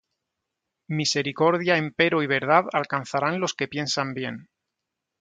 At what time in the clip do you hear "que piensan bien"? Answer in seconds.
3.53-4.49